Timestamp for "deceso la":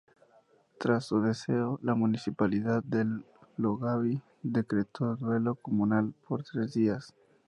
1.21-1.93